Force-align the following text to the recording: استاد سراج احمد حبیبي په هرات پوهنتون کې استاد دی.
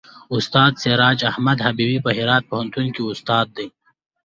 استاد 0.35 0.71
سراج 0.83 1.19
احمد 1.31 1.57
حبیبي 1.65 1.97
په 2.05 2.09
هرات 2.17 2.43
پوهنتون 2.51 2.87
کې 2.95 3.01
استاد 3.11 3.47
دی. 3.57 3.67